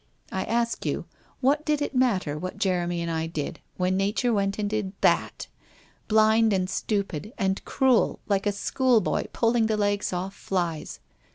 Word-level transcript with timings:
I 0.31 0.45
ask 0.45 0.83
you, 0.83 1.05
what 1.41 1.63
did 1.63 1.79
it 1.79 1.93
matter 1.93 2.35
what 2.35 2.57
Jeremy 2.57 3.03
and 3.03 3.11
I 3.11 3.27
did, 3.27 3.59
when 3.77 3.99
Xature 3.99 4.33
went 4.33 4.57
and 4.57 4.67
did 4.67 4.93
that! 5.01 5.45
Blind 6.07 6.53
and 6.53 6.67
stupid, 6.67 7.33
and 7.37 7.63
cruel, 7.65 8.19
like 8.27 8.47
a 8.47 8.51
schoolboy 8.51 9.25
pulling 9.31 9.67
the 9.67 9.77
legs 9.77 10.11
off 10.11 10.33
flies. 10.33 11.01